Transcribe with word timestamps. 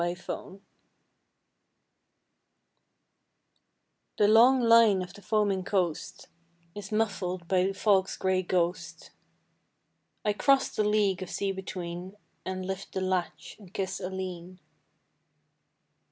ALEEN 0.03 0.61
The 4.17 4.27
long 4.27 4.59
line 4.59 5.03
of 5.03 5.13
the 5.13 5.21
foaming 5.21 5.63
coast 5.63 6.27
Is 6.73 6.91
muffled 6.91 7.47
by 7.47 7.65
the 7.65 7.73
fog's 7.73 8.17
gray 8.17 8.41
ghost. 8.41 9.11
I 10.25 10.33
cross 10.33 10.69
the 10.69 10.83
league 10.83 11.21
of 11.21 11.29
sea 11.29 11.51
between 11.51 12.15
And 12.43 12.65
lift 12.65 12.93
the 12.93 13.01
latch 13.01 13.57
and 13.59 13.71
kiss 13.71 13.99
Aleen. 14.01 14.57